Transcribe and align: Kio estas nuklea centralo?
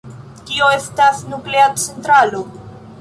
Kio 0.47 0.69
estas 0.77 1.21
nuklea 1.35 1.67
centralo? 1.85 2.43